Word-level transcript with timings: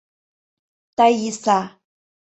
Таиса. 0.95 1.59